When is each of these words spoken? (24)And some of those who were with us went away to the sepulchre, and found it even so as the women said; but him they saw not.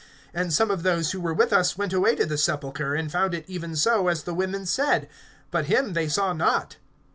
(24)And 0.33 0.51
some 0.51 0.71
of 0.71 0.81
those 0.81 1.11
who 1.11 1.21
were 1.21 1.31
with 1.31 1.53
us 1.53 1.77
went 1.77 1.93
away 1.93 2.15
to 2.15 2.25
the 2.25 2.35
sepulchre, 2.35 2.95
and 2.95 3.11
found 3.11 3.35
it 3.35 3.45
even 3.47 3.75
so 3.75 4.07
as 4.07 4.23
the 4.23 4.33
women 4.33 4.65
said; 4.65 5.07
but 5.51 5.65
him 5.65 5.93
they 5.93 6.07
saw 6.07 6.33
not. 6.33 6.77